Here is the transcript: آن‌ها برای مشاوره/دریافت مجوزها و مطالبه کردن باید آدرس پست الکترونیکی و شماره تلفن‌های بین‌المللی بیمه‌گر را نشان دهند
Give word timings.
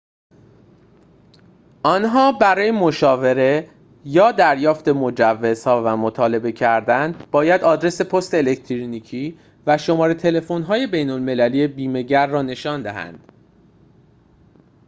آن‌ها 1.83 2.31
برای 2.31 2.71
مشاوره/دریافت 2.71 4.87
مجوزها 4.87 5.81
و 5.85 5.97
مطالبه 5.97 6.51
کردن 6.51 7.15
باید 7.31 7.61
آدرس 7.61 8.01
پست 8.01 8.33
الکترونیکی 8.33 9.39
و 9.67 9.77
شماره 9.77 10.13
تلفن‌های 10.13 10.87
بین‌المللی 10.87 11.67
بیمه‌گر 11.67 12.27
را 12.27 12.41
نشان 12.41 12.81
دهند 12.81 13.31